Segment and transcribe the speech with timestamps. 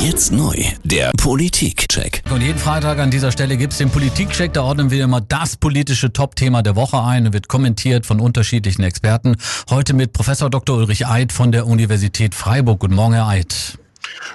[0.00, 0.54] Jetzt neu,
[0.84, 2.22] der Politikcheck.
[2.30, 4.52] Und jeden Freitag an dieser Stelle gibt es den Politikcheck.
[4.52, 8.84] Da ordnen wir immer das politische Topthema der Woche ein und wird kommentiert von unterschiedlichen
[8.84, 9.36] Experten.
[9.68, 10.76] Heute mit Professor Dr.
[10.76, 12.78] Ulrich Eid von der Universität Freiburg.
[12.78, 13.78] Guten Morgen, Herr Eid.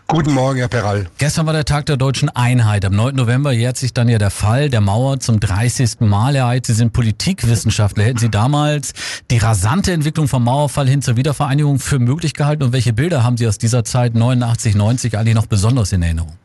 [0.08, 1.08] Guten Morgen, Herr Peral.
[1.18, 2.86] Gestern war der Tag der deutschen Einheit.
[2.86, 3.16] Am 9.
[3.16, 6.02] November jährt sich dann ja der Fall der Mauer zum 30.
[6.02, 6.36] Mal.
[6.38, 8.04] Eid, Sie sind Politikwissenschaftler.
[8.04, 8.94] Hätten Sie damals
[9.32, 12.64] die rasante Entwicklung vom Mauerfall hin zur Wiedervereinigung für möglich gehalten?
[12.64, 16.38] Und welche Bilder haben Sie aus dieser Zeit 89, 90 eigentlich noch besonders in Erinnerung?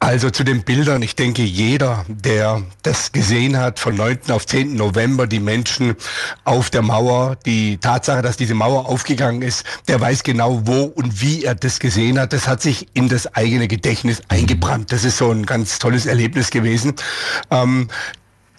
[0.00, 4.30] Also zu den Bildern, ich denke, jeder, der das gesehen hat, von 9.
[4.30, 4.74] auf 10.
[4.76, 5.96] November, die Menschen
[6.44, 11.22] auf der Mauer, die Tatsache, dass diese Mauer aufgegangen ist, der weiß genau, wo und
[11.22, 12.34] wie er das gesehen hat.
[12.34, 14.92] Das hat sich in das eigene Gedächtnis eingebrannt.
[14.92, 16.94] Das ist so ein ganz tolles Erlebnis gewesen.
[17.50, 17.88] Ähm,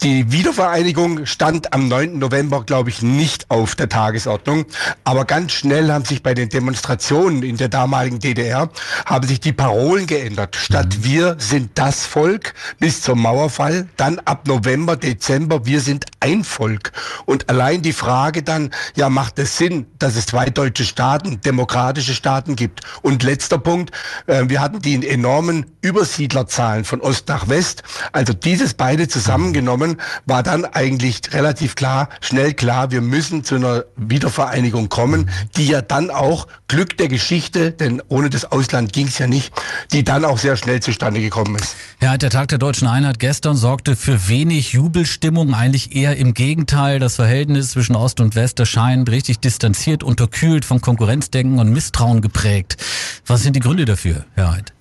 [0.05, 2.19] die Wiedervereinigung stand am 9.
[2.19, 4.65] November, glaube ich, nicht auf der Tagesordnung.
[5.03, 8.69] Aber ganz schnell haben sich bei den Demonstrationen in der damaligen DDR,
[9.07, 10.57] haben sich die Parolen geändert.
[10.57, 11.03] Statt mhm.
[11.03, 16.91] wir sind das Volk bis zum Mauerfall, dann ab November, Dezember, wir sind ein Volk.
[17.25, 22.13] Und allein die Frage dann, ja, macht es Sinn, dass es zwei deutsche Staaten, demokratische
[22.13, 22.81] Staaten gibt?
[23.01, 23.89] Und letzter Punkt,
[24.27, 27.81] äh, wir hatten die enormen Übersiedlerzahlen von Ost nach West.
[28.11, 29.94] Also dieses beide zusammengenommen
[30.25, 35.81] war dann eigentlich relativ klar, schnell klar, wir müssen zu einer Wiedervereinigung kommen, die ja
[35.81, 39.53] dann auch Glück der Geschichte, denn ohne das Ausland ging es ja nicht,
[39.91, 41.75] die dann auch sehr schnell zustande gekommen ist.
[42.01, 46.99] Ja, der Tag der deutschen Einheit gestern sorgte für wenig Jubelstimmung, eigentlich eher im Gegenteil.
[46.99, 52.77] Das Verhältnis zwischen Ost und West erscheint richtig distanziert, unterkühlt vom Konkurrenzdenken und Misstrauen geprägt.
[53.25, 54.73] Was sind die Gründe dafür, Herr Heid?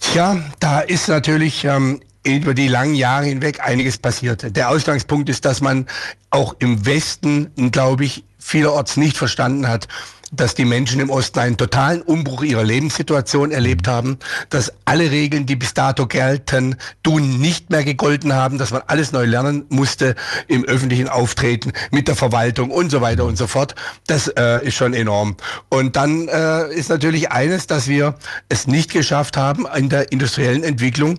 [0.00, 4.56] Tja, da ist natürlich ähm, über die langen Jahre hinweg einiges passiert.
[4.56, 5.86] Der Ausgangspunkt ist, dass man
[6.30, 9.88] auch im Westen, glaube ich, vielerorts nicht verstanden hat,
[10.36, 14.18] dass die Menschen im Osten einen totalen Umbruch ihrer Lebenssituation erlebt haben,
[14.50, 19.12] dass alle Regeln, die bis dato gelten, tun nicht mehr gegolten haben, dass man alles
[19.12, 20.14] neu lernen musste
[20.48, 23.74] im öffentlichen Auftreten mit der Verwaltung und so weiter und so fort.
[24.06, 25.36] Das äh, ist schon enorm.
[25.68, 28.16] Und dann äh, ist natürlich eines, dass wir
[28.48, 31.18] es nicht geschafft haben, in der industriellen Entwicklung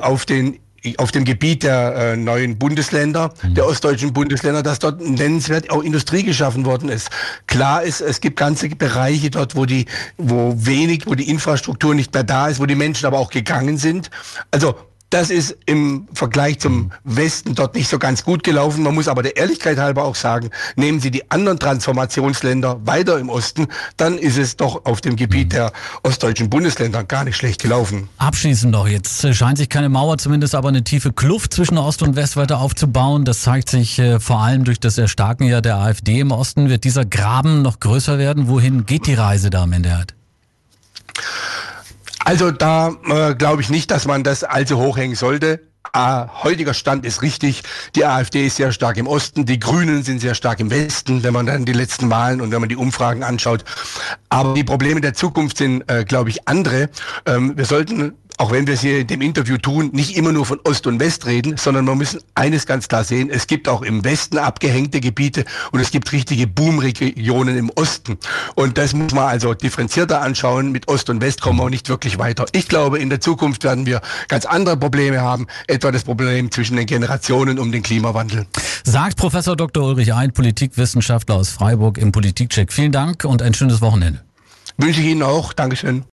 [0.00, 0.58] auf den
[0.98, 3.54] auf dem Gebiet der äh, neuen Bundesländer, mhm.
[3.54, 7.10] der ostdeutschen Bundesländer, dass dort nennenswert auch Industrie geschaffen worden ist.
[7.46, 9.86] Klar ist, es gibt ganze Bereiche dort, wo die,
[10.18, 13.78] wo wenig, wo die Infrastruktur nicht mehr da ist, wo die Menschen aber auch gegangen
[13.78, 14.10] sind.
[14.50, 14.74] Also
[15.12, 18.82] das ist im Vergleich zum Westen dort nicht so ganz gut gelaufen.
[18.82, 23.28] Man muss aber der Ehrlichkeit halber auch sagen, nehmen Sie die anderen Transformationsländer weiter im
[23.28, 23.66] Osten,
[23.98, 25.72] dann ist es doch auf dem Gebiet der
[26.02, 28.08] ostdeutschen Bundesländer gar nicht schlecht gelaufen.
[28.16, 32.16] Abschließend noch, jetzt scheint sich keine Mauer, zumindest aber eine tiefe Kluft zwischen Ost und
[32.16, 33.26] West weiter aufzubauen.
[33.26, 36.70] Das zeigt sich äh, vor allem durch das Erstarken ja der AfD im Osten.
[36.70, 38.48] Wird dieser Graben noch größer werden?
[38.48, 40.06] Wohin geht die Reise da am Ende?
[42.24, 45.60] Also da äh, glaube ich nicht, dass man das allzu hoch hängen sollte.
[45.94, 47.62] Äh, heutiger Stand ist richtig.
[47.96, 51.34] Die AfD ist sehr stark im Osten, die Grünen sind sehr stark im Westen, wenn
[51.34, 53.64] man dann die letzten Wahlen und wenn man die Umfragen anschaut.
[54.30, 56.88] Aber die Probleme der Zukunft sind, äh, glaube ich, andere.
[57.26, 60.44] Ähm, wir sollten auch wenn wir es hier in dem Interview tun, nicht immer nur
[60.44, 63.82] von Ost und West reden, sondern wir müssen eines ganz klar sehen, es gibt auch
[63.82, 68.18] im Westen abgehängte Gebiete und es gibt richtige Boomregionen im Osten.
[68.56, 70.72] Und das muss man also differenzierter anschauen.
[70.72, 72.46] Mit Ost und West kommen wir auch nicht wirklich weiter.
[72.50, 76.76] Ich glaube, in der Zukunft werden wir ganz andere Probleme haben, etwa das Problem zwischen
[76.76, 78.46] den Generationen um den Klimawandel.
[78.82, 79.84] Sagt Professor Dr.
[79.84, 82.72] Ulrich Ein, Politikwissenschaftler aus Freiburg im Politikcheck.
[82.72, 84.20] Vielen Dank und ein schönes Wochenende.
[84.78, 85.52] Wünsche ich Ihnen auch.
[85.52, 86.02] Dankeschön.